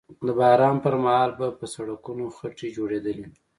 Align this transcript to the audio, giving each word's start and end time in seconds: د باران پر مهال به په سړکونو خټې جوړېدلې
د 0.25 0.27
باران 0.39 0.75
پر 0.83 0.95
مهال 1.03 1.31
به 1.39 1.47
په 1.59 1.65
سړکونو 1.75 2.25
خټې 2.37 2.69
جوړېدلې 2.77 3.25